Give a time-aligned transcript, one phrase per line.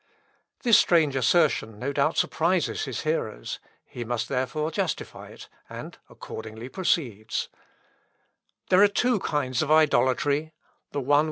[0.63, 3.59] "This strange assertion no doubt surprises his hearers.
[3.85, 7.49] He must therefore justify it, and accordingly proceeds:
[8.69, 11.19] "There are two kinds of idolatry, the one without, the other within.